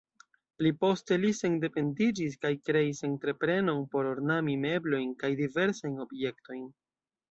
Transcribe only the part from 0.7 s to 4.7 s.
poste li sendependiĝis kaj kreis entreprenon por ornami